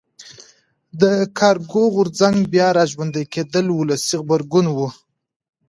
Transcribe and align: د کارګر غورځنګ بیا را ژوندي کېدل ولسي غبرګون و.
د 1.01 1.03
کارګر 1.39 1.83
غورځنګ 1.95 2.37
بیا 2.53 2.67
را 2.77 2.83
ژوندي 2.91 3.23
کېدل 3.33 3.65
ولسي 3.71 4.15
غبرګون 4.19 4.65
و. 4.71 4.77